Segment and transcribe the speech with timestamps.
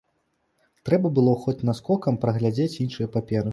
[0.89, 3.49] Трэба было хоць наскокам прагледзець іншыя паперы.